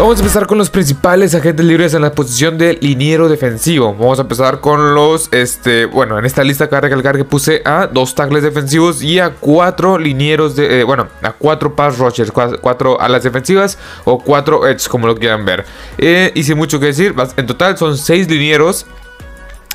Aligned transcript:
Vamos 0.00 0.16
a 0.16 0.20
empezar 0.20 0.46
con 0.46 0.56
los 0.56 0.70
principales 0.70 1.34
agentes 1.34 1.66
libres 1.66 1.92
en 1.92 2.00
la 2.00 2.12
posición 2.12 2.56
de 2.56 2.72
liniero 2.80 3.28
defensivo. 3.28 3.92
Vamos 3.92 4.18
a 4.18 4.22
empezar 4.22 4.60
con 4.62 4.94
los, 4.94 5.28
este, 5.30 5.84
bueno, 5.84 6.18
en 6.18 6.24
esta 6.24 6.42
lista 6.42 6.70
cabe 6.70 6.88
recalcar 6.88 7.18
que 7.18 7.24
puse 7.24 7.60
a 7.66 7.86
dos 7.86 8.14
tackles 8.14 8.42
defensivos 8.42 9.02
y 9.02 9.18
a 9.18 9.34
cuatro 9.34 9.98
linieros 9.98 10.56
de, 10.56 10.80
eh, 10.80 10.84
bueno, 10.84 11.08
a 11.20 11.32
cuatro 11.32 11.76
pass 11.76 11.98
rushers, 11.98 12.32
cuatro 12.32 12.98
alas 12.98 13.24
defensivas 13.24 13.76
o 14.04 14.18
cuatro 14.18 14.66
edge, 14.66 14.88
como 14.88 15.06
lo 15.06 15.14
quieran 15.14 15.44
ver. 15.44 15.66
Eh, 15.98 16.32
sin 16.42 16.56
mucho 16.56 16.80
que 16.80 16.86
decir, 16.86 17.14
en 17.36 17.46
total 17.46 17.76
son 17.76 17.98
seis 17.98 18.26
linieros 18.26 18.86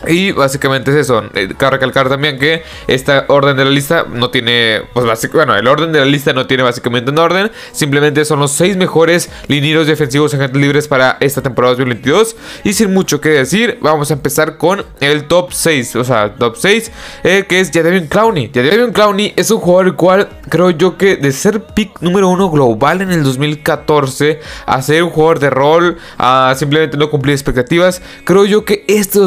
y 0.07 0.32
básicamente 0.32 0.91
es 0.91 0.98
eso. 0.98 1.23
Eh, 1.34 1.54
cabe 1.57 1.71
recalcar 1.71 2.09
también 2.09 2.38
que 2.38 2.64
esta 2.88 3.25
orden 3.30 3.55
de 3.55 3.66
la 3.66 3.71
lista 3.71 4.05
no 4.09 4.30
tiene. 4.30 4.82
Pues 4.94 5.05
básicamente, 5.05 5.38
bueno, 5.45 5.59
el 5.59 5.68
orden 5.68 5.91
de 5.91 6.00
la 6.00 6.05
lista 6.05 6.34
no 6.34 6.48
tiene 6.48 6.64
básicamente 6.64 7.12
un 7.12 7.18
orden. 7.18 7.52
Simplemente 7.71 8.26
son 8.26 8.39
los 8.39 8.52
6 8.52 8.77
mejores 8.77 9.30
linieros 9.48 9.88
defensivos 9.88 10.34
agentes 10.34 10.62
libres 10.62 10.88
para 10.88 11.18
esta 11.21 11.41
temporada 11.41 11.73
2022. 11.73 12.35
Y 12.63 12.73
sin 12.73 12.94
mucho 12.94 13.21
que 13.21 13.30
decir, 13.30 13.77
vamos 13.81 14.12
a 14.12 14.16
empezar 14.16 14.58
con 14.58 14.84
el 14.99 15.26
top 15.26 15.54
6. 15.54 15.96
O 15.96 16.04
sea, 16.04 16.35
top 16.35 16.55
6, 16.57 16.91
eh, 17.23 17.46
que 17.48 17.59
es 17.59 17.71
Jadavion 17.71 18.07
Clowney. 18.07 18.52
Jadavion 18.54 18.91
Clowney 18.91 19.34
es 19.35 19.49
un 19.49 19.59
jugador 19.59 19.88
el 19.88 19.96
cual 19.96 20.30
creo 20.49 20.71
yo 20.71 20.98
que 20.98 21.16
de 21.16 21.32
ser 21.32 21.62
pick 21.62 22.02
número 22.02 22.30
1 22.30 22.52
global 22.52 23.02
en 23.02 23.12
el 23.12 23.23
2014 23.23 24.40
a 24.66 24.82
ser 24.82 25.04
un 25.04 25.09
jugador 25.09 25.40
de 25.40 25.49
rol, 25.49 25.98
a 26.18 26.54
simplemente 26.57 26.98
no 26.98 27.09
cumplir 27.09 27.34
expectativas, 27.34 28.02
creo 28.23 28.46
yo 28.46 28.66
que 28.66 28.84
este 28.88 29.20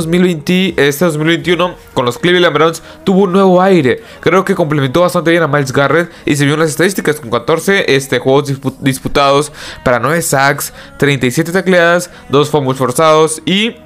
2020 0.58 0.88
este 0.88 1.04
2021 1.04 1.74
con 1.94 2.04
los 2.04 2.18
Cleveland 2.18 2.54
Browns 2.54 2.82
tuvo 3.04 3.22
un 3.22 3.32
nuevo 3.32 3.60
aire. 3.62 4.02
Creo 4.20 4.44
que 4.44 4.54
complementó 4.54 5.02
bastante 5.02 5.30
bien 5.30 5.42
a 5.42 5.48
Miles 5.48 5.72
Garrett 5.72 6.10
y 6.24 6.36
se 6.36 6.44
vio 6.44 6.54
en 6.54 6.60
las 6.60 6.70
estadísticas 6.70 7.20
con 7.20 7.30
14 7.30 7.94
este, 7.94 8.18
juegos 8.18 8.52
disputados 8.80 9.52
para 9.84 9.98
9 9.98 10.22
sacks, 10.22 10.72
37 10.98 11.52
tacleadas, 11.52 12.10
2 12.28 12.50
fumbles 12.50 12.78
forzados 12.78 13.42
y 13.44 13.76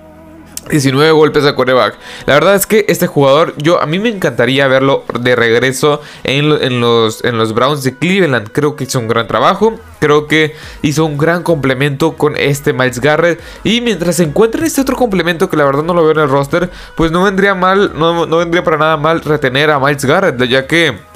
19 0.71 1.13
golpes 1.13 1.45
a 1.45 1.55
coreback. 1.55 1.97
La 2.27 2.35
verdad 2.35 2.55
es 2.55 2.67
que 2.67 2.85
este 2.89 3.07
jugador, 3.07 3.55
yo 3.59 3.81
a 3.81 3.87
mí 3.87 3.99
me 3.99 4.09
encantaría 4.09 4.69
verlo 4.69 5.05
de 5.21 5.37
regreso 5.37 6.01
en, 6.25 6.81
los, 6.81 7.25
en 7.25 7.39
los 7.39 7.53
Browns 7.53 7.83
de 7.83 7.97
Cleveland. 7.97 8.51
Creo 8.53 8.77
que 8.77 8.85
hizo 8.85 8.99
un 8.99 9.09
gran 9.09 9.27
trabajo. 9.27 9.75
Creo 9.99 10.27
que 10.27 10.55
hizo 10.83 11.05
un 11.05 11.19
gran 11.19 11.43
complemento 11.43 12.17
con 12.17 12.37
este 12.37 12.73
Miles 12.73 13.01
Garrett. 13.01 13.41
Y 13.65 13.81
mientras 13.81 14.17
se 14.17 14.25
encuentra 14.25 14.65
este 14.67 14.81
otro 14.81 14.97
complemento 14.97 15.51
que 15.51 15.57
la 15.57 15.65
verdad 15.65 15.83
no 15.83 15.95
lo 15.95 16.03
veo 16.03 16.13
en 16.13 16.21
el 16.21 16.29
roster, 16.29 16.71
pues 16.97 17.11
no 17.11 17.23
vendría 17.23 17.55
mal, 17.55 17.93
no, 17.95 18.27
no 18.27 18.39
vendría 18.39 18.65
para 18.65 18.79
nada 18.79 18.97
mal 18.97 19.21
retener 19.21 19.71
a 19.71 19.79
Miles 19.79 20.05
Garrett, 20.05 20.43
ya 20.45 20.67
que 20.67 21.12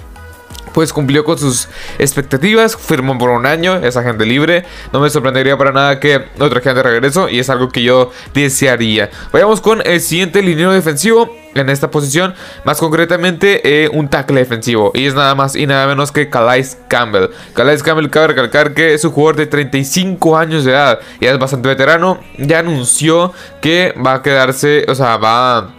pues 0.76 0.92
cumplió 0.92 1.24
con 1.24 1.38
sus 1.38 1.70
expectativas, 1.98 2.76
firmó 2.76 3.16
por 3.16 3.30
un 3.30 3.46
año, 3.46 3.76
es 3.76 3.96
agente 3.96 4.26
libre. 4.26 4.66
No 4.92 5.00
me 5.00 5.08
sorprendería 5.08 5.56
para 5.56 5.72
nada 5.72 6.00
que 6.00 6.26
otra 6.38 6.60
gente 6.60 6.82
regreso 6.82 7.30
y 7.30 7.38
es 7.38 7.48
algo 7.48 7.70
que 7.70 7.82
yo 7.82 8.10
desearía. 8.34 9.08
Vayamos 9.32 9.62
con 9.62 9.80
el 9.86 10.02
siguiente 10.02 10.42
liniero 10.42 10.72
defensivo 10.72 11.34
en 11.54 11.70
esta 11.70 11.90
posición, 11.90 12.34
más 12.66 12.76
concretamente 12.76 13.84
eh, 13.84 13.88
un 13.90 14.10
tackle 14.10 14.38
defensivo 14.38 14.92
y 14.94 15.06
es 15.06 15.14
nada 15.14 15.34
más 15.34 15.56
y 15.56 15.66
nada 15.66 15.86
menos 15.86 16.12
que 16.12 16.28
Calais 16.28 16.76
Campbell. 16.88 17.30
Calais 17.54 17.82
Campbell 17.82 18.10
cabe 18.10 18.26
recalcar 18.26 18.74
que 18.74 18.92
es 18.92 19.02
un 19.06 19.12
jugador 19.12 19.36
de 19.36 19.46
35 19.46 20.36
años 20.36 20.66
de 20.66 20.72
edad 20.72 21.00
y 21.20 21.24
es 21.24 21.38
bastante 21.38 21.70
veterano, 21.70 22.20
ya 22.36 22.58
anunció 22.58 23.32
que 23.62 23.94
va 23.94 24.16
a 24.16 24.22
quedarse, 24.22 24.84
o 24.90 24.94
sea, 24.94 25.16
va 25.16 25.72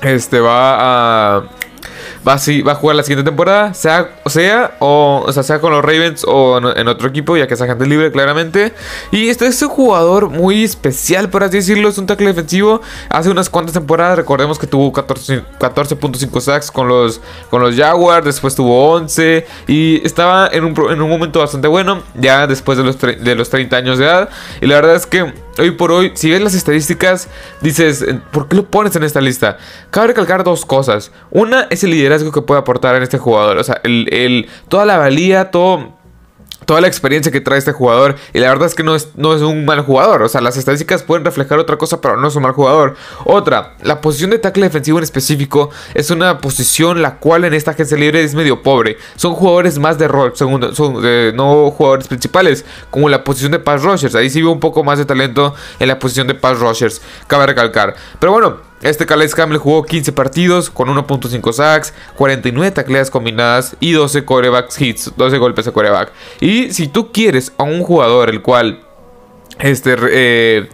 este 0.00 0.40
va 0.40 1.36
a 1.36 1.42
va 2.26 2.34
a, 2.34 2.62
va 2.66 2.72
a 2.72 2.74
jugar 2.74 2.96
la 2.96 3.02
siguiente 3.02 3.28
temporada, 3.28 3.74
sea, 3.74 4.10
sea, 4.26 4.76
o, 4.78 5.26
sea, 5.30 5.42
sea 5.42 5.60
con 5.60 5.72
los 5.72 5.84
Ravens 5.84 6.24
o 6.26 6.58
en, 6.74 6.88
otro 6.88 7.08
equipo, 7.08 7.36
ya 7.36 7.46
que 7.46 7.54
es 7.54 7.60
agente 7.60 7.86
libre, 7.86 8.10
claramente. 8.10 8.72
Y 9.10 9.28
este 9.28 9.46
es 9.46 9.60
un 9.62 9.68
jugador 9.68 10.30
muy 10.30 10.64
especial, 10.64 11.28
por 11.28 11.42
así 11.44 11.58
decirlo, 11.58 11.88
es 11.88 11.98
un 11.98 12.06
tackle 12.06 12.28
defensivo. 12.28 12.80
Hace 13.08 13.30
unas 13.30 13.50
cuantas 13.50 13.74
temporadas, 13.74 14.16
recordemos 14.16 14.58
que 14.58 14.66
tuvo 14.66 14.92
14.5 14.92 16.40
sacks 16.40 16.70
con 16.70 16.88
los, 16.88 17.20
con 17.50 17.60
los 17.60 17.76
Jaguars, 17.76 18.24
después 18.24 18.54
tuvo 18.54 18.92
11 18.92 19.46
y 19.66 20.04
estaba 20.06 20.48
en 20.52 20.64
un, 20.64 20.74
en 20.90 21.02
un 21.02 21.10
momento 21.10 21.40
bastante 21.40 21.68
bueno, 21.68 22.02
ya 22.14 22.46
después 22.46 22.78
de 22.78 22.84
los, 22.84 22.98
de 23.00 23.34
los 23.34 23.50
30 23.50 23.76
años 23.76 23.98
de 23.98 24.04
edad. 24.06 24.28
Y 24.60 24.66
la 24.66 24.76
verdad 24.76 24.96
es 24.96 25.06
que 25.06 25.43
hoy 25.58 25.72
por 25.72 25.92
hoy, 25.92 26.12
si 26.14 26.30
ves 26.30 26.40
las 26.40 26.54
estadísticas, 26.54 27.28
dices, 27.60 28.04
¿por 28.32 28.48
qué 28.48 28.56
lo 28.56 28.64
pones 28.70 28.94
en 28.96 29.04
esta 29.04 29.20
lista? 29.20 29.58
Cabe 29.90 30.08
recalcar 30.08 30.44
dos 30.44 30.64
cosas. 30.64 31.12
Una 31.30 31.66
es 31.70 31.84
el 31.84 31.90
liderazgo 31.90 32.32
que 32.32 32.42
puede 32.42 32.60
aportar 32.60 32.96
en 32.96 33.02
este 33.02 33.18
jugador. 33.18 33.58
O 33.58 33.64
sea, 33.64 33.80
el, 33.84 34.12
el 34.12 34.48
toda 34.68 34.84
la 34.84 34.98
valía, 34.98 35.50
todo 35.50 35.94
toda 36.64 36.80
la 36.80 36.86
experiencia 36.86 37.30
que 37.30 37.40
trae 37.40 37.58
este 37.58 37.72
jugador. 37.72 38.16
Y 38.32 38.38
la 38.38 38.48
verdad 38.48 38.66
es 38.66 38.74
que 38.74 38.82
no 38.82 38.94
es, 38.94 39.08
no 39.16 39.34
es 39.34 39.42
un 39.42 39.64
mal 39.64 39.80
jugador. 39.82 40.22
O 40.22 40.28
sea, 40.28 40.40
las 40.40 40.56
estadísticas 40.56 41.02
pueden 41.02 41.24
reflejar 41.24 41.58
otra 41.58 41.76
cosa, 41.76 42.00
pero 42.00 42.16
no 42.16 42.28
es 42.28 42.36
un 42.36 42.42
mal 42.42 42.52
jugador. 42.52 42.96
Otra, 43.24 43.74
la 43.82 44.00
posición 44.00 44.30
de 44.30 44.38
tackle 44.38 44.64
defensivo 44.64 44.98
en 44.98 45.04
específico 45.04 45.70
es 45.94 46.10
una 46.10 46.38
posición 46.38 47.02
la 47.02 47.16
cual 47.16 47.44
en 47.44 47.54
esta 47.54 47.72
agencia 47.72 47.96
libre 47.96 48.22
es 48.22 48.34
medio 48.34 48.62
pobre. 48.62 48.96
Son 49.16 49.34
jugadores 49.34 49.78
más 49.78 49.98
de 49.98 50.08
rol, 50.08 50.32
segundo, 50.34 50.74
son 50.74 51.02
no 51.36 51.70
jugadores 51.70 52.08
principales, 52.08 52.64
como 52.90 53.08
la 53.08 53.24
posición 53.24 53.52
de 53.52 53.58
pass 53.58 53.82
rushers. 53.82 54.14
Ahí 54.14 54.30
sí 54.30 54.40
veo 54.40 54.52
un 54.52 54.60
poco 54.60 54.84
más 54.84 54.98
de 54.98 55.04
talento 55.04 55.54
en 55.78 55.88
la 55.88 55.98
posición 55.98 56.26
de 56.26 56.34
pass 56.34 56.58
rushers, 56.58 57.02
cabe 57.26 57.46
recalcar. 57.46 57.94
Pero 58.18 58.32
bueno. 58.32 58.73
Este 58.84 59.06
Calais 59.06 59.34
Campbell 59.34 59.56
jugó 59.56 59.82
15 59.82 60.12
partidos 60.12 60.68
con 60.68 60.88
1.5 60.88 61.52
sacks, 61.54 61.94
49 62.16 62.70
tacleadas 62.70 63.10
combinadas 63.10 63.76
y 63.80 63.92
12 63.92 64.26
corebacks 64.26 64.78
hits, 64.78 65.10
12 65.16 65.38
golpes 65.38 65.64
de 65.64 65.72
coreback. 65.72 66.12
Y 66.38 66.70
si 66.70 66.88
tú 66.88 67.10
quieres 67.10 67.52
a 67.56 67.62
un 67.62 67.82
jugador 67.82 68.28
el 68.28 68.42
cual, 68.42 68.84
este, 69.58 69.96
eh, 70.10 70.68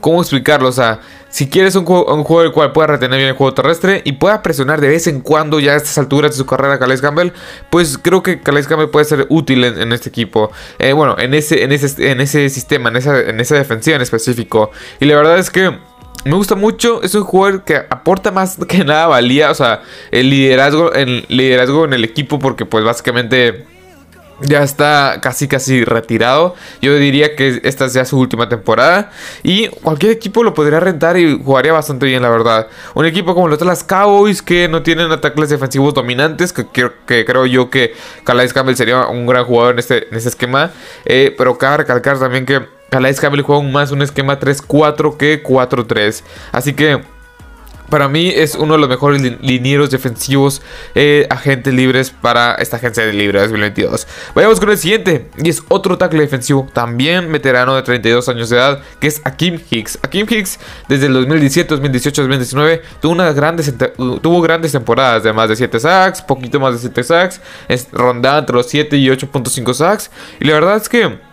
¿cómo 0.00 0.22
explicarlo? 0.22 0.68
O 0.70 0.72
sea, 0.72 1.00
si 1.28 1.50
quieres 1.50 1.76
un, 1.76 1.84
juego 1.84 2.42
el 2.42 2.52
cual 2.52 2.72
pueda 2.72 2.86
retener 2.86 3.18
bien 3.18 3.28
el 3.28 3.36
juego 3.36 3.52
terrestre 3.52 4.00
y 4.06 4.12
pueda 4.12 4.42
presionar 4.42 4.80
de 4.80 4.88
vez 4.88 5.06
en 5.06 5.20
cuando 5.20 5.60
ya 5.60 5.74
a 5.74 5.76
estas 5.76 5.98
alturas 5.98 6.30
de 6.30 6.38
su 6.38 6.46
carrera 6.46 6.78
Calais 6.78 7.02
Campbell, 7.02 7.32
pues 7.68 7.98
creo 7.98 8.22
que 8.22 8.40
Calais 8.40 8.66
Campbell 8.66 8.88
puede 8.88 9.04
ser 9.04 9.26
útil 9.28 9.64
en, 9.64 9.92
este 9.92 10.08
equipo. 10.08 10.50
Eh, 10.78 10.94
bueno, 10.94 11.14
en 11.18 11.34
ese, 11.34 11.62
en, 11.62 11.72
ese, 11.72 12.10
en 12.10 12.22
ese 12.22 12.48
sistema, 12.48 12.88
en 12.88 12.96
esa, 12.96 13.20
en 13.20 13.38
esa 13.38 13.56
defensiva 13.56 13.96
en 13.96 14.02
específico. 14.02 14.70
Y 14.98 15.04
la 15.04 15.16
verdad 15.16 15.38
es 15.38 15.50
que 15.50 15.89
me 16.24 16.34
gusta 16.34 16.54
mucho, 16.54 17.02
es 17.02 17.14
un 17.14 17.24
jugador 17.24 17.64
que 17.64 17.76
aporta 17.76 18.30
más 18.30 18.58
que 18.68 18.84
nada 18.84 19.06
valía, 19.06 19.50
o 19.50 19.54
sea, 19.54 19.82
el 20.10 20.30
liderazgo, 20.30 20.92
el 20.92 21.24
liderazgo 21.28 21.84
en 21.84 21.92
el 21.92 22.04
equipo 22.04 22.38
porque 22.38 22.66
pues 22.66 22.84
básicamente 22.84 23.66
ya 24.42 24.62
está 24.62 25.18
casi 25.20 25.48
casi 25.48 25.84
retirado. 25.84 26.54
Yo 26.80 26.94
diría 26.96 27.36
que 27.36 27.60
esta 27.64 27.86
es 27.86 27.92
ya 27.92 28.04
su 28.04 28.18
última 28.18 28.48
temporada. 28.48 29.10
Y 29.42 29.68
cualquier 29.68 30.12
equipo 30.12 30.42
lo 30.42 30.54
podría 30.54 30.80
rentar 30.80 31.16
y 31.18 31.40
jugaría 31.42 31.72
bastante 31.72 32.06
bien, 32.06 32.22
la 32.22 32.30
verdad. 32.30 32.68
Un 32.94 33.06
equipo 33.06 33.34
como 33.34 33.48
los 33.48 33.58
Dallas 33.58 33.84
Cowboys 33.84 34.42
que 34.42 34.68
no 34.68 34.82
tienen 34.82 35.10
ataques 35.12 35.48
defensivos 35.48 35.94
dominantes. 35.94 36.52
Que, 36.52 36.66
que, 37.06 37.24
creo 37.24 37.46
yo 37.46 37.70
que 37.70 37.94
Calais 38.24 38.52
Campbell 38.52 38.76
sería 38.76 39.06
un 39.06 39.26
gran 39.26 39.44
jugador 39.44 39.74
en 39.74 39.78
este, 39.80 40.14
este 40.14 40.28
esquema. 40.30 40.70
Eh, 41.04 41.34
pero 41.36 41.58
cabe 41.58 41.78
recalcar 41.78 42.18
también 42.18 42.46
que 42.46 42.79
Calais 42.90 43.20
Campbell 43.20 43.42
juega 43.42 43.62
más 43.62 43.92
un 43.92 44.02
esquema 44.02 44.38
3-4 44.38 45.16
que 45.16 45.42
4-3. 45.42 46.22
Así 46.52 46.74
que 46.74 47.00
para 47.90 48.08
mí 48.08 48.32
es 48.34 48.54
uno 48.54 48.74
de 48.74 48.78
los 48.78 48.88
mejores 48.88 49.20
linieros 49.42 49.90
defensivos 49.90 50.62
eh, 50.94 51.26
agentes 51.28 51.74
libres 51.74 52.10
para 52.10 52.54
esta 52.54 52.76
agencia 52.76 53.04
de 53.04 53.12
libre 53.12 53.40
2022. 53.40 54.06
Vayamos 54.32 54.60
con 54.60 54.70
el 54.70 54.78
siguiente. 54.78 55.28
Y 55.36 55.48
es 55.48 55.62
otro 55.68 55.98
tackle 55.98 56.20
defensivo, 56.20 56.68
también 56.72 57.30
veterano 57.32 57.74
de 57.74 57.82
32 57.82 58.28
años 58.28 58.48
de 58.48 58.56
edad, 58.56 58.80
que 59.00 59.08
es 59.08 59.20
Akim 59.24 59.58
Hicks. 59.70 59.98
Akim 60.02 60.26
Hicks 60.30 60.60
desde 60.88 61.06
el 61.06 61.14
2017, 61.14 61.68
2018, 61.74 62.22
2019 62.22 62.82
tuvo, 63.02 63.12
unas 63.12 63.34
grandes, 63.34 63.74
tuvo 63.96 64.40
grandes 64.40 64.70
temporadas 64.70 65.24
de 65.24 65.32
más 65.32 65.48
de 65.48 65.56
7 65.56 65.80
sacks, 65.80 66.22
poquito 66.22 66.60
más 66.60 66.74
de 66.74 66.78
7 66.78 67.02
sacks, 67.02 67.40
es, 67.68 67.88
rondando 67.90 68.38
entre 68.38 68.54
los 68.54 68.66
7 68.66 68.96
y 68.96 69.08
8.5 69.08 69.74
sacks. 69.74 70.10
Y 70.38 70.44
la 70.44 70.54
verdad 70.54 70.76
es 70.76 70.88
que 70.88 71.29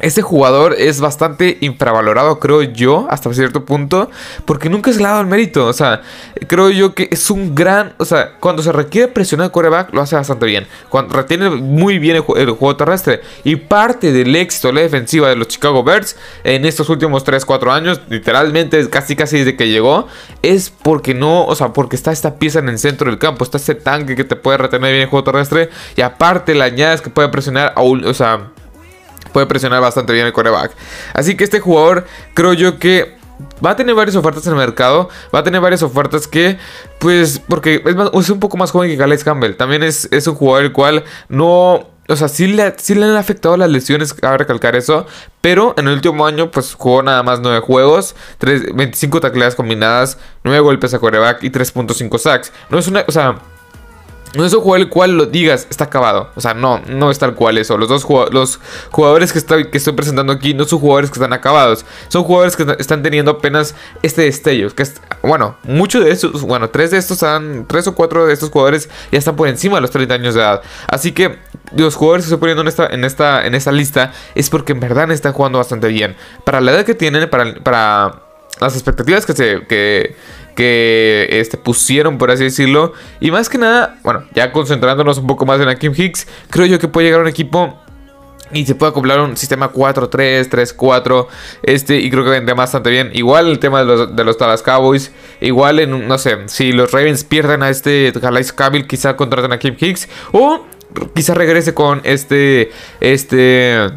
este 0.00 0.22
jugador 0.22 0.74
es 0.78 1.00
bastante 1.00 1.58
infravalorado, 1.60 2.38
creo 2.38 2.62
yo, 2.62 3.06
hasta 3.10 3.32
cierto 3.34 3.64
punto, 3.64 4.10
porque 4.44 4.68
nunca 4.68 4.92
se 4.92 4.98
le 4.98 5.06
ha 5.06 5.10
dado 5.10 5.20
el 5.20 5.26
mérito. 5.26 5.66
O 5.66 5.72
sea, 5.72 6.02
creo 6.46 6.70
yo 6.70 6.94
que 6.94 7.08
es 7.10 7.30
un 7.30 7.54
gran. 7.54 7.94
O 7.98 8.04
sea, 8.04 8.32
cuando 8.40 8.62
se 8.62 8.72
requiere 8.72 9.08
presionar 9.08 9.46
el 9.46 9.50
coreback, 9.52 9.92
lo 9.92 10.00
hace 10.00 10.16
bastante 10.16 10.46
bien. 10.46 10.66
Cuando 10.88 11.14
retiene 11.14 11.50
muy 11.50 11.98
bien 11.98 12.16
el, 12.16 12.22
juego 12.22 12.76
terrestre. 12.76 13.20
Y 13.44 13.56
parte 13.56 14.12
del 14.12 14.34
éxito 14.36 14.72
la 14.72 14.80
defensiva 14.80 15.28
de 15.28 15.36
los 15.36 15.48
Chicago 15.48 15.82
Bears 15.82 16.16
en 16.44 16.64
estos 16.64 16.88
últimos 16.88 17.24
3-4 17.24 17.72
años, 17.72 18.00
literalmente 18.08 18.88
casi 18.88 19.16
casi 19.16 19.38
desde 19.38 19.56
que 19.56 19.68
llegó, 19.68 20.06
es 20.42 20.70
porque 20.70 21.14
no. 21.14 21.44
O 21.44 21.54
sea, 21.54 21.72
porque 21.72 21.96
está 21.96 22.12
esta 22.12 22.36
pieza 22.36 22.58
en 22.60 22.68
el 22.68 22.78
centro 22.78 23.10
del 23.10 23.18
campo, 23.18 23.44
está 23.44 23.58
este 23.58 23.74
tanque 23.74 24.16
que 24.16 24.24
te 24.24 24.36
puede 24.36 24.58
retener 24.58 24.92
bien 24.92 25.02
el 25.02 25.08
juego 25.08 25.24
terrestre. 25.24 25.70
Y 25.96 26.02
aparte, 26.02 26.54
le 26.54 26.64
añades 26.64 27.00
que 27.00 27.10
puede 27.10 27.28
presionar 27.28 27.72
a 27.76 27.82
un. 27.82 28.04
O 28.04 28.14
sea 28.14 28.50
puede 29.32 29.46
presionar 29.46 29.80
bastante 29.80 30.12
bien 30.12 30.26
el 30.26 30.32
coreback. 30.32 30.72
Así 31.14 31.36
que 31.36 31.44
este 31.44 31.60
jugador 31.60 32.06
creo 32.34 32.52
yo 32.52 32.78
que 32.78 33.16
va 33.64 33.70
a 33.70 33.76
tener 33.76 33.94
varias 33.94 34.16
ofertas 34.16 34.46
en 34.46 34.52
el 34.52 34.58
mercado. 34.58 35.08
Va 35.34 35.40
a 35.40 35.42
tener 35.42 35.60
varias 35.60 35.82
ofertas 35.82 36.26
que, 36.26 36.58
pues, 36.98 37.38
porque 37.38 37.82
es, 38.12 38.30
un 38.30 38.40
poco 38.40 38.56
más 38.56 38.70
joven 38.70 38.90
que 38.90 38.98
Calais 38.98 39.24
Campbell. 39.24 39.56
También 39.56 39.82
es, 39.82 40.08
es 40.10 40.26
un 40.26 40.34
jugador 40.34 40.64
el 40.64 40.72
cual 40.72 41.04
no 41.28 41.86
o 42.10 42.16
sea, 42.16 42.26
sí 42.26 42.48
le, 42.48 42.74
sí 42.76 42.96
le 42.96 43.04
han 43.04 43.14
afectado 43.14 43.56
las 43.56 43.70
lesiones, 43.70 44.12
cabe 44.12 44.38
recalcar 44.38 44.74
eso. 44.74 45.06
Pero 45.40 45.74
en 45.78 45.86
el 45.86 45.94
último 45.94 46.26
año, 46.26 46.50
pues 46.50 46.74
jugó 46.74 47.04
nada 47.04 47.22
más 47.22 47.38
9 47.40 47.60
juegos, 47.60 48.16
3, 48.38 48.74
25 48.74 49.20
tacleadas 49.20 49.54
combinadas, 49.54 50.18
9 50.42 50.58
golpes 50.60 50.92
a 50.92 50.98
coreback 50.98 51.44
y 51.44 51.50
3.5 51.50 52.18
sacks. 52.18 52.52
No 52.68 52.78
es 52.78 52.88
una, 52.88 53.04
o 53.06 53.12
sea, 53.12 53.38
no 54.34 54.44
es 54.44 54.52
un 54.52 54.60
jugador 54.60 54.86
el 54.86 54.88
cual 54.88 55.16
lo 55.16 55.26
digas, 55.26 55.66
está 55.70 55.84
acabado. 55.84 56.30
O 56.36 56.40
sea, 56.40 56.54
no, 56.54 56.80
no 56.88 57.10
es 57.10 57.18
tal 57.18 57.34
cual 57.34 57.58
eso. 57.58 57.76
Los 57.76 57.88
dos 57.88 58.06
los 58.30 58.60
jugadores 58.90 59.32
que 59.32 59.38
estoy, 59.38 59.70
que 59.70 59.78
estoy 59.78 59.92
presentando 59.94 60.32
aquí 60.32 60.54
no 60.54 60.64
son 60.64 60.78
jugadores 60.78 61.10
que 61.10 61.14
están 61.14 61.32
acabados. 61.32 61.84
Son 62.08 62.22
jugadores 62.22 62.56
que 62.56 62.64
están 62.78 63.02
teniendo 63.02 63.32
apenas 63.32 63.74
este 64.02 64.22
destello. 64.22 64.74
Que 64.74 64.84
bueno, 65.22 65.56
muchos 65.64 66.04
de 66.04 66.12
estos, 66.12 66.42
bueno, 66.42 66.70
tres 66.70 66.92
de 66.92 66.98
estos 66.98 67.16
están, 67.16 67.66
tres 67.66 67.86
o 67.88 67.94
cuatro 67.94 68.26
de 68.26 68.32
estos 68.32 68.50
jugadores 68.50 68.88
ya 69.10 69.18
están 69.18 69.36
por 69.36 69.48
encima 69.48 69.76
de 69.76 69.82
los 69.82 69.90
30 69.90 70.14
años 70.14 70.34
de 70.34 70.40
edad. 70.40 70.62
Así 70.86 71.12
que 71.12 71.38
los 71.76 71.96
jugadores 71.96 72.24
que 72.24 72.28
estoy 72.28 72.40
poniendo 72.40 72.62
en 72.62 72.68
esta, 72.68 72.86
en 72.86 73.04
esta, 73.04 73.46
en 73.46 73.54
esta 73.54 73.72
lista 73.72 74.12
es 74.34 74.48
porque 74.48 74.72
en 74.72 74.80
verdad 74.80 75.10
están 75.10 75.32
jugando 75.32 75.58
bastante 75.58 75.88
bien. 75.88 76.16
Para 76.44 76.60
la 76.60 76.72
edad 76.72 76.84
que 76.84 76.94
tienen, 76.94 77.28
para, 77.28 77.54
para 77.54 78.29
las 78.60 78.74
expectativas 78.74 79.26
que 79.26 79.32
se, 79.32 79.66
que, 79.66 80.14
que 80.54 81.28
este, 81.30 81.56
pusieron, 81.56 82.18
por 82.18 82.30
así 82.30 82.44
decirlo. 82.44 82.92
Y 83.20 83.30
más 83.30 83.48
que 83.48 83.58
nada, 83.58 83.98
bueno, 84.02 84.24
ya 84.34 84.52
concentrándonos 84.52 85.18
un 85.18 85.26
poco 85.26 85.46
más 85.46 85.60
en 85.60 85.68
Akim 85.68 85.92
Hicks, 85.96 86.26
creo 86.50 86.66
yo 86.66 86.78
que 86.78 86.88
puede 86.88 87.06
llegar 87.06 87.20
un 87.20 87.28
equipo 87.28 87.78
y 88.52 88.66
se 88.66 88.74
puede 88.74 88.90
acoplar 88.90 89.20
un 89.20 89.36
sistema 89.36 89.72
4-3, 89.72 90.48
3-4. 90.48 91.26
Este, 91.62 91.96
y 92.00 92.10
creo 92.10 92.24
que 92.24 92.30
vendría 92.30 92.54
bastante 92.54 92.90
bien. 92.90 93.10
Igual 93.14 93.48
el 93.48 93.58
tema 93.58 93.80
de 93.80 93.84
los, 93.84 94.16
de 94.16 94.24
los 94.24 94.38
Dallas 94.38 94.62
Cowboys. 94.62 95.12
Igual 95.40 95.80
en, 95.80 96.08
no 96.08 96.18
sé, 96.18 96.36
si 96.46 96.72
los 96.72 96.90
Ravens 96.90 97.24
pierden 97.24 97.62
a 97.62 97.70
este 97.70 98.12
Calais 98.20 98.52
Cavill, 98.52 98.86
quizá 98.86 99.16
contraten 99.16 99.52
a 99.52 99.58
Kim 99.58 99.76
Hicks. 99.78 100.08
O 100.32 100.66
quizá 101.14 101.34
regrese 101.34 101.74
con 101.74 102.00
este. 102.04 102.72
Este 103.00 103.88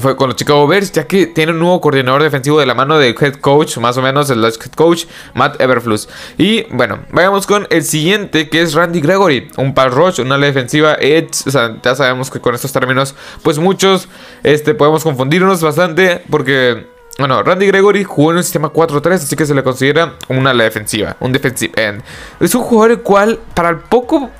fue 0.00 0.16
con 0.16 0.28
los 0.28 0.36
Chicago 0.36 0.66
Bears, 0.66 0.92
ya 0.92 1.06
que 1.06 1.26
tiene 1.26 1.52
un 1.52 1.58
nuevo 1.58 1.80
coordinador 1.80 2.22
defensivo 2.22 2.58
de 2.58 2.66
la 2.66 2.74
mano 2.74 2.98
del 2.98 3.14
head 3.20 3.34
coach, 3.34 3.76
más 3.78 3.96
o 3.98 4.02
menos 4.02 4.30
el 4.30 4.42
head 4.42 4.54
coach, 4.74 5.04
Matt 5.34 5.60
Everflus. 5.60 6.08
Y 6.38 6.62
bueno, 6.74 7.00
vayamos 7.10 7.46
con 7.46 7.66
el 7.70 7.84
siguiente, 7.84 8.48
que 8.48 8.62
es 8.62 8.74
Randy 8.74 9.00
Gregory, 9.00 9.50
un 9.58 9.74
pass 9.74 9.92
rush, 9.92 10.20
una 10.20 10.38
defensiva 10.38 10.96
edge. 11.00 11.50
Ya 11.82 11.94
sabemos 11.94 12.30
que 12.30 12.40
con 12.40 12.54
estos 12.54 12.72
términos, 12.72 13.14
pues 13.42 13.58
muchos 13.58 14.08
este, 14.42 14.74
podemos 14.74 15.02
confundirnos 15.02 15.62
bastante, 15.62 16.22
porque 16.30 16.93
bueno, 17.18 17.42
Randy 17.44 17.68
Gregory 17.68 18.02
jugó 18.02 18.32
en 18.32 18.38
un 18.38 18.42
sistema 18.42 18.72
4-3, 18.72 19.14
así 19.14 19.36
que 19.36 19.46
se 19.46 19.54
le 19.54 19.62
considera 19.62 20.14
una 20.28 20.52
defensiva, 20.52 21.16
un 21.20 21.32
defensive 21.32 21.72
end. 21.76 22.02
Es 22.40 22.54
un 22.56 22.62
jugador 22.62 22.90
el 22.90 23.02
cual, 23.02 23.38
para, 23.54 23.68
el 23.68 23.78
poco, 23.78 24.30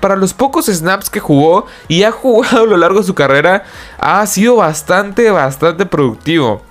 para 0.00 0.16
los 0.16 0.34
pocos 0.34 0.66
snaps 0.66 1.08
que 1.08 1.18
jugó 1.18 1.66
y 1.88 2.02
ha 2.02 2.12
jugado 2.12 2.64
a 2.64 2.66
lo 2.66 2.76
largo 2.76 2.98
de 2.98 3.06
su 3.06 3.14
carrera, 3.14 3.64
ha 3.98 4.26
sido 4.26 4.56
bastante, 4.56 5.30
bastante 5.30 5.86
productivo. 5.86 6.62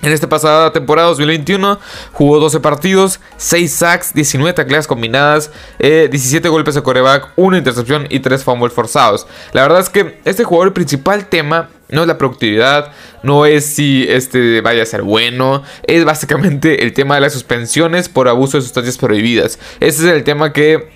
En 0.00 0.12
esta 0.12 0.28
pasada 0.28 0.72
temporada 0.72 1.08
2021 1.08 1.78
jugó 2.12 2.38
12 2.38 2.60
partidos, 2.60 3.20
6 3.36 3.72
sacks, 3.72 4.14
19 4.14 4.54
tacleas 4.54 4.86
combinadas, 4.86 5.50
17 5.80 6.46
eh, 6.46 6.50
golpes 6.50 6.76
de 6.76 6.82
coreback, 6.82 7.32
1 7.36 7.56
intercepción 7.56 8.06
y 8.08 8.20
3 8.20 8.42
fumbles 8.44 8.72
forzados. 8.72 9.26
La 9.52 9.62
verdad 9.62 9.80
es 9.80 9.90
que 9.90 10.20
este 10.24 10.44
jugador 10.44 10.68
el 10.68 10.72
principal 10.72 11.26
tema 11.26 11.68
no 11.88 12.02
es 12.02 12.08
la 12.08 12.18
productividad, 12.18 12.92
no 13.22 13.46
es 13.46 13.66
si 13.66 14.06
este 14.08 14.60
vaya 14.60 14.82
a 14.82 14.86
ser 14.86 15.02
bueno, 15.02 15.62
es 15.84 16.04
básicamente 16.04 16.84
el 16.84 16.92
tema 16.92 17.14
de 17.14 17.22
las 17.22 17.32
suspensiones 17.32 18.08
por 18.08 18.28
abuso 18.28 18.58
de 18.58 18.62
sustancias 18.62 18.98
prohibidas. 18.98 19.58
Ese 19.80 20.06
es 20.06 20.12
el 20.12 20.24
tema 20.24 20.52
que 20.52 20.90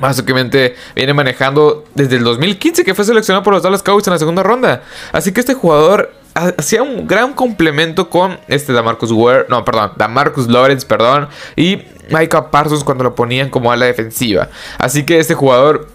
básicamente 0.00 0.74
viene 0.94 1.14
manejando 1.14 1.84
desde 1.94 2.16
el 2.16 2.24
2015 2.24 2.84
que 2.84 2.94
fue 2.94 3.04
seleccionado 3.04 3.42
por 3.42 3.54
los 3.54 3.62
Dallas 3.62 3.82
Cowboys 3.82 4.06
en 4.06 4.12
la 4.12 4.18
segunda 4.18 4.42
ronda. 4.42 4.82
Así 5.12 5.32
que 5.32 5.40
este 5.40 5.54
jugador 5.54 6.12
hacía 6.34 6.82
un 6.82 7.06
gran 7.06 7.32
complemento 7.32 8.10
con 8.10 8.38
este 8.48 8.72
Damarcus 8.72 9.12
Ware, 9.12 9.46
no, 9.48 9.64
perdón, 9.64 9.92
Damarcus 9.96 10.48
Lawrence, 10.48 10.86
perdón, 10.86 11.28
y 11.56 11.82
Micah 12.10 12.50
Parsons 12.50 12.82
cuando 12.84 13.04
lo 13.04 13.14
ponían 13.14 13.50
como 13.50 13.70
ala 13.70 13.86
defensiva. 13.86 14.48
Así 14.78 15.04
que 15.04 15.18
este 15.18 15.34
jugador 15.34 15.88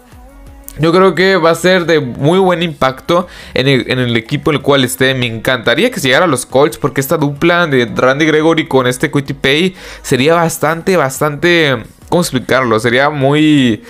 yo 0.78 0.92
creo 0.92 1.14
que 1.14 1.36
va 1.36 1.50
a 1.50 1.54
ser 1.54 1.84
de 1.84 2.00
muy 2.00 2.38
buen 2.38 2.62
impacto 2.62 3.26
en 3.54 3.66
el, 3.68 4.16
equipo 4.16 4.50
en 4.50 4.56
el 4.56 4.62
cual 4.62 4.84
esté. 4.84 5.14
Me 5.14 5.26
encantaría 5.26 5.90
que 5.90 6.00
llegara 6.00 6.24
a 6.24 6.28
los 6.28 6.46
Colts 6.46 6.78
porque 6.78 7.00
esta 7.00 7.16
dupla 7.16 7.66
de 7.66 7.90
Randy 7.94 8.26
Gregory 8.26 8.66
con 8.66 8.86
este 8.86 9.10
Quitty 9.10 9.34
Pay 9.34 9.76
sería 10.02 10.34
bastante, 10.34 10.96
bastante... 10.96 11.84
¿Cómo 12.08 12.22
explicarlo? 12.22 12.78
Sería 12.80 13.10
muy... 13.10 13.82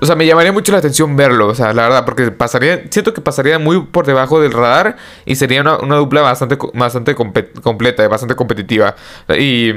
O 0.00 0.06
sea, 0.06 0.16
me 0.16 0.24
llamaría 0.24 0.50
mucho 0.50 0.72
la 0.72 0.78
atención 0.78 1.14
verlo, 1.14 1.48
o 1.48 1.54
sea, 1.54 1.74
la 1.74 1.82
verdad, 1.82 2.04
porque 2.06 2.30
pasaría, 2.30 2.84
siento 2.90 3.12
que 3.12 3.20
pasaría 3.20 3.58
muy 3.58 3.82
por 3.82 4.06
debajo 4.06 4.40
del 4.40 4.50
radar 4.50 4.96
y 5.26 5.36
sería 5.36 5.60
una, 5.60 5.96
dupla 5.96 6.22
bastante, 6.22 6.56
bastante 6.72 7.14
completa, 7.14 8.08
bastante 8.08 8.34
competitiva. 8.34 8.96
Y, 9.38 9.74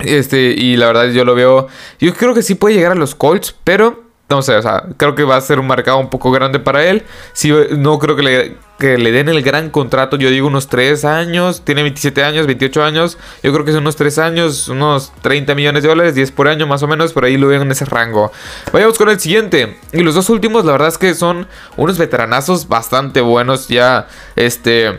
este, 0.00 0.54
y 0.56 0.76
la 0.76 0.86
verdad 0.86 1.08
yo 1.10 1.26
lo 1.26 1.34
veo, 1.34 1.68
yo 2.00 2.14
creo 2.14 2.32
que 2.32 2.42
sí 2.42 2.54
puede 2.54 2.76
llegar 2.76 2.92
a 2.92 2.94
los 2.94 3.14
Colts, 3.14 3.54
pero 3.64 4.07
no 4.28 4.42
sé, 4.42 4.56
o 4.56 4.62
sea, 4.62 4.84
creo 4.96 5.14
que 5.14 5.24
va 5.24 5.36
a 5.36 5.40
ser 5.40 5.58
un 5.58 5.66
mercado 5.66 5.98
un 5.98 6.10
poco 6.10 6.30
grande 6.30 6.58
para 6.58 6.84
él. 6.84 7.04
Si, 7.32 7.50
no 7.50 7.98
creo 7.98 8.14
que 8.14 8.22
le, 8.22 8.56
que 8.78 8.98
le 8.98 9.10
den 9.10 9.28
el 9.30 9.42
gran 9.42 9.70
contrato, 9.70 10.16
yo 10.16 10.28
digo 10.28 10.46
unos 10.46 10.68
3 10.68 11.04
años, 11.06 11.62
tiene 11.64 11.82
27 11.82 12.22
años, 12.22 12.46
28 12.46 12.84
años, 12.84 13.18
yo 13.42 13.52
creo 13.52 13.64
que 13.64 13.72
son 13.72 13.80
unos 13.80 13.96
3 13.96 14.18
años, 14.18 14.68
unos 14.68 15.12
30 15.22 15.54
millones 15.54 15.82
de 15.82 15.88
dólares, 15.88 16.14
10 16.14 16.30
por 16.32 16.48
año 16.48 16.66
más 16.66 16.82
o 16.82 16.88
menos, 16.88 17.14
por 17.14 17.24
ahí 17.24 17.38
lo 17.38 17.48
veo 17.48 17.62
en 17.62 17.70
ese 17.70 17.86
rango. 17.86 18.30
Vayamos 18.70 18.98
con 18.98 19.08
el 19.08 19.18
siguiente. 19.18 19.78
Y 19.92 20.02
los 20.02 20.14
dos 20.14 20.28
últimos, 20.28 20.64
la 20.66 20.72
verdad 20.72 20.88
es 20.88 20.98
que 20.98 21.14
son 21.14 21.46
unos 21.78 21.96
veteranazos 21.96 22.68
bastante 22.68 23.22
buenos 23.22 23.68
ya, 23.68 24.08
este 24.36 24.98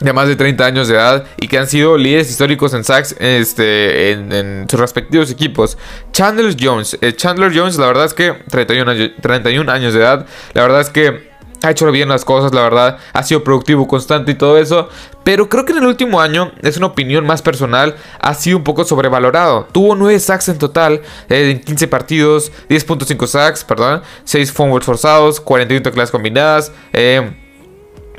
de 0.00 0.12
más 0.12 0.28
de 0.28 0.36
30 0.36 0.64
años 0.64 0.88
de 0.88 0.94
edad 0.94 1.24
y 1.38 1.48
que 1.48 1.58
han 1.58 1.66
sido 1.66 1.96
líderes 1.96 2.30
históricos 2.30 2.74
en 2.74 2.84
sacks 2.84 3.16
este, 3.18 4.12
en, 4.12 4.66
sus 4.68 4.78
respectivos 4.78 5.30
equipos. 5.30 5.78
Chandler 6.12 6.54
Jones. 6.58 6.98
Eh, 7.00 7.14
Chandler 7.14 7.52
Jones, 7.56 7.76
la 7.78 7.86
verdad 7.86 8.04
es 8.04 8.14
que 8.14 8.34
31 8.50 8.90
años, 8.90 9.10
31 9.20 9.72
años 9.72 9.94
de 9.94 10.00
edad. 10.00 10.26
La 10.52 10.62
verdad 10.62 10.80
es 10.80 10.90
que 10.90 11.36
ha 11.62 11.70
hecho 11.70 11.90
bien 11.90 12.08
las 12.08 12.24
cosas, 12.24 12.54
la 12.54 12.62
verdad. 12.62 12.98
Ha 13.12 13.22
sido 13.22 13.42
productivo, 13.42 13.88
constante 13.88 14.32
y 14.32 14.34
todo 14.34 14.58
eso. 14.58 14.88
Pero 15.24 15.48
creo 15.48 15.64
que 15.64 15.72
en 15.72 15.78
el 15.78 15.86
último 15.86 16.20
año, 16.20 16.52
es 16.62 16.76
una 16.76 16.86
opinión 16.86 17.26
más 17.26 17.42
personal, 17.42 17.96
ha 18.20 18.34
sido 18.34 18.58
un 18.58 18.64
poco 18.64 18.84
sobrevalorado. 18.84 19.66
Tuvo 19.72 19.94
9 19.94 20.20
sacks 20.20 20.48
en 20.48 20.58
total 20.58 21.00
eh, 21.28 21.50
en 21.50 21.60
15 21.60 21.88
partidos, 21.88 22.52
10.5 22.68 23.26
sacks, 23.26 23.64
perdón, 23.64 24.02
6 24.24 24.52
fumbles 24.52 24.84
forzados, 24.84 25.40
41 25.40 25.82
teclas 25.82 26.10
combinadas. 26.10 26.70
Eh, 26.92 27.45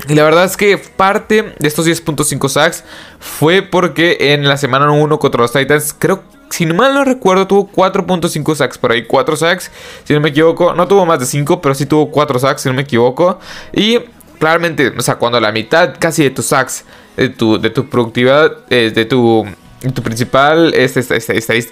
y 0.06 0.14
la 0.14 0.24
verdad 0.24 0.44
es 0.44 0.56
que 0.56 0.78
parte 0.78 1.54
de 1.58 1.68
estos 1.68 1.86
10.5 1.86 2.48
sacks 2.48 2.84
fue 3.18 3.62
porque 3.62 4.16
en 4.20 4.46
la 4.46 4.56
semana 4.56 4.90
1 4.90 5.18
contra 5.18 5.42
los 5.42 5.52
Titans, 5.52 5.94
creo, 5.98 6.22
si 6.50 6.66
no 6.66 6.74
mal 6.74 6.94
no 6.94 7.04
recuerdo, 7.04 7.46
tuvo 7.46 7.70
4.5 7.70 8.54
sacks 8.54 8.78
por 8.78 8.92
ahí, 8.92 9.06
4 9.06 9.36
sacks, 9.36 9.70
si 10.04 10.14
no 10.14 10.20
me 10.20 10.28
equivoco. 10.28 10.74
No 10.74 10.86
tuvo 10.86 11.04
más 11.04 11.18
de 11.18 11.26
5, 11.26 11.60
pero 11.60 11.74
sí 11.74 11.86
tuvo 11.86 12.10
4 12.10 12.38
sacks, 12.38 12.62
si 12.62 12.68
no 12.68 12.74
me 12.74 12.82
equivoco. 12.82 13.40
Y 13.72 13.98
claramente, 14.38 14.92
o 14.96 15.02
sea, 15.02 15.16
cuando 15.16 15.40
la 15.40 15.52
mitad 15.52 15.94
casi 15.98 16.22
de 16.22 16.30
tus 16.30 16.46
sacks, 16.46 16.84
de 17.16 17.30
tu, 17.30 17.60
de 17.60 17.70
tu 17.70 17.88
productividad, 17.88 18.58
eh, 18.70 18.92
de 18.94 19.04
tu 19.04 19.46
tu 19.94 20.02
principal 20.02 20.74
este, 20.74 21.00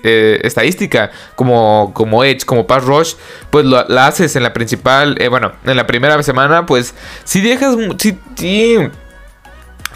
eh, 0.05 0.41
estadística 0.43 1.11
como, 1.35 1.91
como 1.95 2.25
Edge, 2.25 2.45
como 2.45 2.67
Pass 2.67 2.85
Rush, 2.85 3.15
pues 3.51 3.65
la 3.65 4.07
haces 4.07 4.37
en 4.37 4.43
la 4.43 4.53
principal, 4.53 5.17
eh, 5.21 5.29
bueno, 5.29 5.53
en 5.65 5.77
la 5.77 5.87
primera 5.87 6.23
semana, 6.23 6.67
pues 6.67 6.95
si 7.25 7.41
dejas, 7.41 7.77
si, 7.99 8.19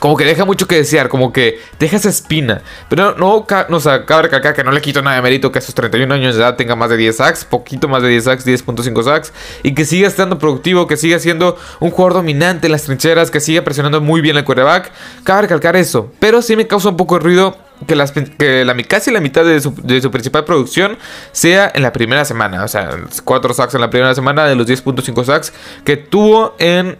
como 0.00 0.16
que 0.16 0.24
deja 0.24 0.44
mucho 0.46 0.66
que 0.66 0.76
desear, 0.76 1.08
como 1.08 1.32
que 1.32 1.60
deja 1.78 1.98
esa 1.98 2.08
espina. 2.08 2.62
Pero 2.88 3.14
no, 3.18 3.46
no, 3.46 3.46
no 3.68 4.06
cabe 4.06 4.22
recalcar 4.22 4.54
que 4.54 4.64
no 4.64 4.72
le 4.72 4.80
quito 4.80 5.02
nada 5.02 5.16
de 5.16 5.22
mérito 5.22 5.52
que 5.52 5.58
a 5.58 5.62
sus 5.62 5.74
31 5.74 6.12
años 6.12 6.34
de 6.34 6.42
edad 6.42 6.56
tenga 6.56 6.74
más 6.74 6.88
de 6.88 6.96
10 6.96 7.16
sacks, 7.16 7.44
poquito 7.44 7.86
más 7.86 8.02
de 8.02 8.08
10 8.08 8.24
sacks, 8.24 8.46
10.5 8.46 9.04
sacks, 9.04 9.32
y 9.62 9.74
que 9.74 9.84
siga 9.84 10.08
estando 10.08 10.38
productivo, 10.38 10.86
que 10.86 10.96
siga 10.96 11.18
siendo 11.18 11.56
un 11.80 11.90
jugador 11.90 12.14
dominante 12.14 12.66
en 12.66 12.72
las 12.72 12.84
trincheras, 12.84 13.30
que 13.30 13.40
siga 13.40 13.62
presionando 13.62 14.00
muy 14.00 14.22
bien 14.22 14.36
el 14.38 14.44
quarterback. 14.44 14.90
Cabe 15.22 15.42
recalcar 15.42 15.76
eso, 15.76 16.10
pero 16.18 16.40
sí 16.40 16.56
me 16.56 16.66
causa 16.66 16.88
un 16.88 16.96
poco 16.96 17.16
de 17.16 17.24
ruido 17.24 17.69
que, 17.86 17.96
las, 17.96 18.12
que 18.12 18.64
la, 18.64 18.76
casi 18.84 19.10
la 19.10 19.20
mitad 19.20 19.44
de 19.44 19.60
su, 19.60 19.74
de 19.82 20.00
su, 20.00 20.10
principal 20.10 20.44
producción 20.44 20.98
sea 21.32 21.70
en 21.74 21.82
la 21.82 21.92
primera 21.92 22.24
semana. 22.24 22.64
O 22.64 22.68
sea, 22.68 22.90
4 23.24 23.54
sacks 23.54 23.74
en 23.74 23.80
la 23.80 23.90
primera 23.90 24.14
semana 24.14 24.46
de 24.46 24.54
los 24.54 24.66
10.5 24.66 25.24
sacks 25.24 25.52
que 25.84 25.96
tuvo 25.96 26.54
en 26.58 26.96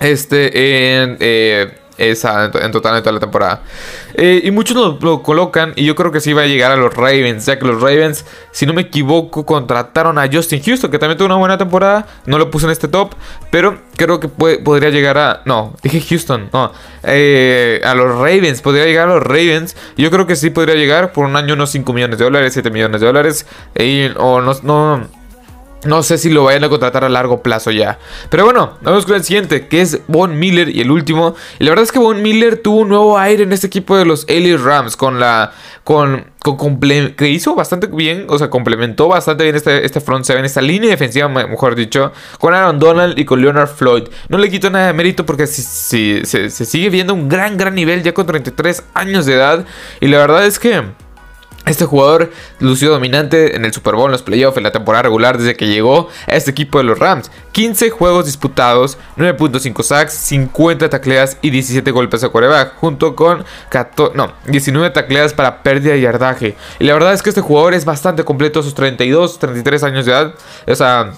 este 0.00 1.02
en 1.02 1.16
eh, 1.20 1.79
esa 2.00 2.46
en, 2.46 2.72
total 2.72 2.96
en 2.96 3.02
toda 3.02 3.12
la 3.12 3.20
temporada. 3.20 3.62
Eh, 4.14 4.40
y 4.44 4.50
muchos 4.50 4.76
lo, 5.00 5.22
colocan 5.22 5.72
y 5.76 5.84
yo 5.84 5.94
creo 5.94 6.10
que 6.10 6.20
sí 6.20 6.32
va 6.32 6.42
a 6.42 6.46
llegar 6.46 6.72
a 6.72 6.76
los 6.76 6.94
Ravens, 6.94 7.46
ya 7.46 7.58
que 7.58 7.66
los 7.66 7.80
Ravens, 7.80 8.24
si 8.50 8.66
no 8.66 8.72
me 8.72 8.82
equivoco, 8.82 9.44
contrataron 9.44 10.18
a 10.18 10.28
Justin 10.32 10.62
Houston, 10.62 10.90
que 10.90 10.98
también 10.98 11.18
tuvo 11.18 11.26
una 11.26 11.36
buena 11.36 11.58
temporada. 11.58 12.06
No 12.26 12.38
lo 12.38 12.50
puse 12.50 12.66
en 12.66 12.72
este 12.72 12.88
top, 12.88 13.14
pero 13.50 13.78
creo 13.96 14.18
que 14.18 14.28
podría 14.28 14.90
llegar 14.90 15.18
a... 15.18 15.42
No, 15.44 15.74
dije 15.82 16.00
Houston, 16.00 16.48
no. 16.52 16.72
Eh, 17.02 17.80
a 17.84 17.94
los 17.94 18.14
Ravens, 18.14 18.62
podría 18.62 18.84
llegar 18.84 19.08
a 19.08 19.14
los 19.14 19.22
Ravens. 19.22 19.76
Yo 19.96 20.10
creo 20.10 20.26
que 20.26 20.36
sí 20.36 20.50
podría 20.50 20.74
llegar 20.74 21.12
por 21.12 21.26
un 21.26 21.36
año 21.36 21.54
unos 21.54 21.70
5 21.70 21.92
millones 21.92 22.18
de 22.18 22.24
dólares, 22.24 22.52
7 22.54 22.70
millones 22.70 23.00
de 23.00 23.06
dólares. 23.06 23.46
o 24.16 24.40
no, 24.40 24.54
no 24.62 25.19
no 25.84 26.02
sé 26.02 26.18
si 26.18 26.30
lo 26.30 26.44
vayan 26.44 26.64
a 26.64 26.68
contratar 26.68 27.04
a 27.04 27.08
largo 27.08 27.42
plazo 27.42 27.70
ya. 27.70 27.98
Pero 28.28 28.44
bueno, 28.44 28.78
vamos 28.82 29.06
con 29.06 29.16
el 29.16 29.24
siguiente, 29.24 29.66
que 29.68 29.80
es 29.80 30.00
Von 30.08 30.38
Miller 30.38 30.68
y 30.68 30.80
el 30.80 30.90
último. 30.90 31.34
Y 31.58 31.64
la 31.64 31.70
verdad 31.70 31.84
es 31.84 31.92
que 31.92 31.98
Von 31.98 32.22
Miller 32.22 32.58
tuvo 32.58 32.80
un 32.80 32.88
nuevo 32.88 33.18
aire 33.18 33.44
en 33.44 33.52
este 33.52 33.66
equipo 33.66 33.96
de 33.96 34.04
los 34.04 34.26
LA 34.28 34.56
Rams 34.58 34.96
con 34.96 35.20
la 35.20 35.52
con, 35.84 36.26
con 36.38 36.78
que 36.78 37.28
hizo 37.28 37.54
bastante 37.54 37.86
bien, 37.88 38.26
o 38.28 38.38
sea, 38.38 38.50
complementó 38.50 39.08
bastante 39.08 39.44
bien 39.44 39.56
este, 39.56 39.84
este 39.84 40.00
front 40.00 40.24
seven, 40.24 40.44
esta 40.44 40.60
línea 40.60 40.90
defensiva, 40.90 41.28
mejor 41.28 41.74
dicho, 41.74 42.12
con 42.38 42.54
Aaron 42.54 42.78
Donald 42.78 43.18
y 43.18 43.24
con 43.24 43.40
Leonard 43.40 43.68
Floyd. 43.68 44.04
No 44.28 44.38
le 44.38 44.50
quito 44.50 44.70
nada 44.70 44.88
de 44.88 44.92
mérito 44.92 45.26
porque 45.26 45.46
si, 45.46 45.62
se, 46.24 46.50
se 46.50 46.64
sigue 46.64 46.90
viendo 46.90 47.14
un 47.14 47.28
gran, 47.28 47.56
gran 47.56 47.74
nivel 47.74 48.02
ya 48.02 48.14
con 48.14 48.26
33 48.26 48.84
años 48.94 49.26
de 49.26 49.34
edad. 49.34 49.64
Y 50.00 50.08
la 50.08 50.18
verdad 50.18 50.46
es 50.46 50.58
que... 50.58 50.82
Este 51.66 51.84
jugador 51.84 52.32
lució 52.58 52.90
dominante 52.90 53.54
en 53.54 53.64
el 53.64 53.72
Super 53.72 53.94
Bowl, 53.94 54.06
en 54.06 54.12
los 54.12 54.22
playoffs, 54.22 54.56
en 54.56 54.62
la 54.62 54.72
temporada 54.72 55.02
regular 55.02 55.36
desde 55.36 55.56
que 55.56 55.68
llegó 55.68 56.08
a 56.26 56.34
este 56.34 56.50
equipo 56.50 56.78
de 56.78 56.84
los 56.84 56.98
Rams. 56.98 57.30
15 57.52 57.90
juegos 57.90 58.24
disputados, 58.24 58.96
9.5 59.18 59.82
sacks, 59.82 60.14
50 60.14 60.88
tacleas 60.88 61.36
y 61.42 61.50
17 61.50 61.90
golpes 61.90 62.24
a 62.24 62.30
coreback, 62.30 62.76
junto 62.76 63.14
con 63.14 63.44
19 64.46 64.90
tacleas 64.90 65.34
para 65.34 65.62
pérdida 65.62 65.92
de 65.92 66.00
yardaje. 66.00 66.56
Y 66.78 66.84
la 66.84 66.94
verdad 66.94 67.12
es 67.12 67.22
que 67.22 67.28
este 67.28 67.42
jugador 67.42 67.74
es 67.74 67.84
bastante 67.84 68.24
completo 68.24 68.60
a 68.60 68.62
sus 68.62 68.74
32, 68.74 69.38
33 69.38 69.82
años 69.82 70.06
de 70.06 70.12
edad. 70.12 70.34
O 70.66 70.74
sea, 70.74 71.12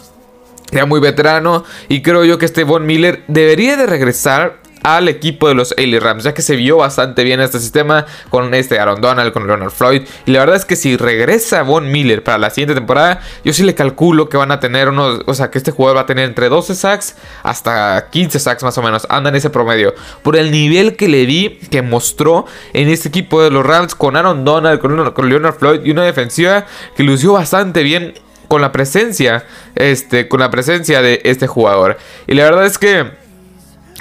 ya 0.73 0.87
muy 0.87 1.01
veterano. 1.01 1.65
Y 1.89 2.03
creo 2.03 2.25
yo 2.25 2.39
que 2.39 2.47
este 2.47 2.65
Von 2.65 2.85
Miller 2.85 3.23
debería 3.29 3.77
de 3.77 3.87
regresar 3.87 4.62
al 4.83 5.09
equipo 5.09 5.49
de 5.49 5.55
los 5.55 5.75
LA 5.77 6.01
Rams, 6.01 6.25
ya 6.25 6.35
que 6.35 6.43
se 6.43 6.57
vio 6.57 6.79
bastante 6.79 7.25
bien 7.25 7.41
este 7.41 7.59
sistema 7.59 8.07
con 8.31 8.53
este 8.55 8.79
Aaron 8.79 9.01
Donald, 9.01 9.33
con 9.33 9.47
Leonard 9.47 9.71
Floyd. 9.71 10.03
Y 10.27 10.33
la 10.33 10.41
verdad 10.41 10.57
es 10.57 10.65
que 10.65 10.77
si 10.77 10.97
regresa 10.97 11.63
Von 11.63 11.91
Miller 11.91 12.23
para 12.23 12.39
la 12.39 12.51
siguiente 12.51 12.75
temporada, 12.75 13.21
yo 13.45 13.53
sí 13.53 13.63
le 13.63 13.75
calculo 13.75 14.29
que 14.29 14.37
van 14.37 14.51
a 14.53 14.61
tener 14.61 14.89
unos, 14.89 15.21
o 15.27 15.35
sea, 15.35 15.51
que 15.51 15.59
este 15.59 15.71
jugador 15.71 15.99
va 15.99 16.03
a 16.03 16.07
tener 16.07 16.25
entre 16.25 16.49
12 16.49 16.75
sacks 16.75 17.17
hasta 17.43 18.09
15 18.11 18.39
sacks 18.39 18.63
más 18.63 18.77
o 18.79 18.83
menos, 18.83 19.07
anda 19.09 19.31
en 19.31 19.37
ese 19.37 19.51
promedio. 19.51 19.95
Por 20.23 20.37
el 20.37 20.51
nivel 20.51 20.97
que 20.97 21.09
le 21.09 21.27
vi, 21.27 21.59
que 21.71 21.83
mostró 21.83 22.47
en 22.73 22.89
este 22.89 23.09
equipo 23.09 23.43
de 23.43 23.51
los 23.51 23.65
Rams 23.65 23.95
con 23.95 24.17
Aaron 24.17 24.45
Donald, 24.45 24.81
con 24.81 25.29
Leonard 25.29 25.55
Floyd 25.55 25.81
y 25.85 25.91
una 25.91 26.03
defensiva 26.03 26.67
que 26.97 27.03
lució 27.03 27.33
bastante 27.33 27.83
bien 27.83 28.15
con 28.49 28.61
la 28.61 28.71
presencia, 28.71 29.47
este, 29.75 30.29
con 30.29 30.41
la 30.41 30.51
presencia 30.51 31.01
de 31.01 31.23
este 31.25 31.47
jugador. 31.47 31.97
Y 32.27 32.35
la 32.35 32.45
verdad 32.45 32.67
es 32.67 32.77
que 32.77 33.22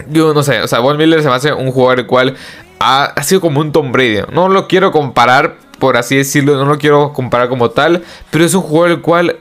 yo 0.09 0.33
no 0.33 0.43
sé, 0.43 0.61
o 0.61 0.67
sea, 0.67 0.79
Von 0.79 0.97
Miller 0.97 1.21
se 1.21 1.29
me 1.29 1.35
hace 1.35 1.53
un 1.53 1.71
jugador 1.71 1.99
el 1.99 2.07
cual 2.07 2.35
ha, 2.81 3.23
sido 3.23 3.41
como 3.41 3.59
un 3.59 3.71
Tom 3.71 3.91
Brady. 3.91 4.21
No 4.31 4.49
lo 4.49 4.67
quiero 4.67 4.91
comparar, 4.91 5.57
por 5.79 5.97
así 5.97 6.15
decirlo, 6.17 6.57
no 6.57 6.65
lo 6.65 6.77
quiero 6.77 7.13
comparar 7.13 7.49
como 7.49 7.71
tal, 7.71 8.03
pero 8.31 8.43
es 8.43 8.53
un 8.53 8.61
jugador 8.61 8.91
el 8.91 9.01
cual, 9.01 9.37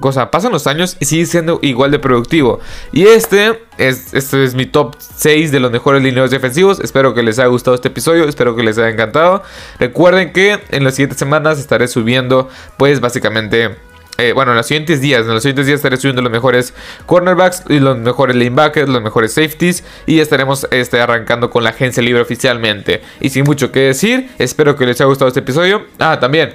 o 0.00 0.12
sea, 0.12 0.30
pasan 0.30 0.52
los 0.52 0.66
años 0.66 0.96
y 1.00 1.06
sigue 1.06 1.26
siendo 1.26 1.58
igual 1.62 1.90
de 1.90 1.98
productivo. 1.98 2.60
Y 2.92 3.04
este 3.04 3.60
es, 3.78 4.14
este 4.14 4.44
es 4.44 4.54
mi 4.54 4.66
top 4.66 4.94
6 4.98 5.50
de 5.50 5.60
los 5.60 5.70
mejores 5.70 6.02
lineos 6.02 6.30
defensivos. 6.30 6.80
Espero 6.80 7.14
que 7.14 7.22
les 7.22 7.38
haya 7.38 7.48
gustado 7.48 7.74
este 7.74 7.88
episodio, 7.88 8.24
espero 8.24 8.54
que 8.54 8.62
les 8.62 8.78
haya 8.78 8.90
encantado. 8.90 9.42
Recuerden 9.78 10.32
que 10.32 10.60
en 10.70 10.84
las 10.84 10.94
siguientes 10.94 11.18
semanas 11.18 11.58
estaré 11.58 11.88
subiendo, 11.88 12.48
pues 12.76 13.00
básicamente 13.00 13.76
eh, 14.22 14.32
bueno, 14.32 14.52
en 14.52 14.56
los 14.56 14.66
siguientes 14.66 15.00
días, 15.00 15.22
en 15.22 15.34
los 15.34 15.42
siguientes 15.42 15.66
días 15.66 15.78
estaré 15.78 15.96
subiendo 15.96 16.22
los 16.22 16.30
mejores 16.30 16.74
cornerbacks 17.06 17.64
y 17.68 17.80
los 17.80 17.98
mejores 17.98 18.36
linebackers, 18.36 18.88
los 18.88 19.02
mejores 19.02 19.34
safeties 19.34 19.82
y 20.06 20.20
estaremos 20.20 20.68
este, 20.70 21.00
arrancando 21.00 21.50
con 21.50 21.64
la 21.64 21.70
agencia 21.70 22.02
libre 22.02 22.22
oficialmente. 22.22 23.02
Y 23.20 23.30
sin 23.30 23.42
mucho 23.44 23.72
que 23.72 23.80
decir, 23.80 24.30
espero 24.38 24.76
que 24.76 24.86
les 24.86 25.00
haya 25.00 25.08
gustado 25.08 25.26
este 25.26 25.40
episodio. 25.40 25.86
Ah, 25.98 26.20
también, 26.20 26.54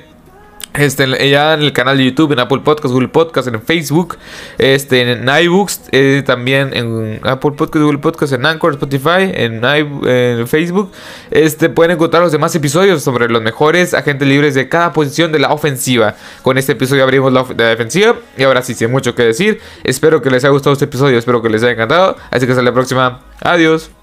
este, 0.78 1.30
ya 1.30 1.54
en 1.54 1.62
el 1.62 1.74
canal 1.74 1.98
de 1.98 2.06
YouTube, 2.06 2.32
en 2.32 2.40
Apple 2.40 2.62
Podcast, 2.64 2.94
Google 2.94 3.10
Podcast, 3.10 3.48
en 3.48 3.62
Facebook, 3.62 4.18
este, 4.58 5.12
en 5.12 5.28
iBooks, 5.28 5.82
eh, 5.92 6.24
también 6.26 6.72
en 6.74 7.20
Apple 7.24 7.52
Podcast, 7.52 7.84
Google 7.84 8.00
Podcast, 8.00 8.34
en 8.34 8.46
Anchor, 8.46 8.74
Spotify, 8.74 9.32
en, 9.34 9.64
en, 9.64 10.48
Facebook. 10.48 10.92
Este, 11.32 11.70
pueden 11.70 11.92
encontrar 11.92 12.24
los 12.24 12.32
demás 12.32 12.56
episodios 12.56 13.04
sobre 13.04 13.28
los 13.30 13.42
mejores 13.42 13.94
agentes 13.94 14.28
libres 14.28 14.56
de 14.56 14.70
cada 14.70 14.94
posición 14.94 15.32
de 15.32 15.40
la 15.40 15.52
ofensiva. 15.52 16.16
Con 16.42 16.58
este 16.58 16.74
episodio 16.74 17.04
abrimos 17.04 17.34
la, 17.34 17.46
la 17.58 17.66
defensiva. 17.66 18.16
Y 18.38 18.44
ahora 18.44 18.62
sí, 18.62 18.74
sin 18.74 18.92
mucho 18.92 19.16
que 19.16 19.24
decir. 19.24 19.60
Espero 19.84 20.22
que 20.22 20.30
les 20.30 20.44
haya 20.44 20.52
gustado 20.52 20.74
este 20.74 20.86
episodio, 20.86 21.18
espero 21.18 21.42
que 21.42 21.50
les 21.50 21.64
haya 21.64 21.74
encantado. 21.74 22.18
Así 22.32 22.46
que 22.46 22.52
hasta 22.52 22.64
la 22.64 22.74
próxima. 22.74 23.22
Adiós. 23.42 23.97